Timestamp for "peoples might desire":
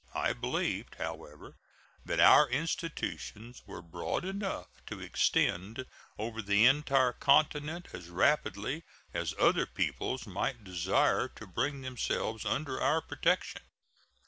9.67-11.27